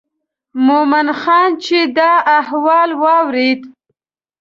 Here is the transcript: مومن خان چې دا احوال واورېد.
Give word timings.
مومن 0.65 1.07
خان 1.21 1.49
چې 1.65 1.79
دا 1.97 2.11
احوال 2.39 2.89
واورېد. 3.01 3.61